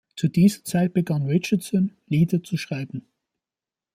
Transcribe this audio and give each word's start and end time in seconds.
Zu 0.15 0.29
dieser 0.29 0.63
Zeit 0.63 0.93
begann 0.95 1.27
Richardson, 1.27 1.91
Lieder 2.07 2.41
zu 2.41 2.57
schreiben. 2.57 3.05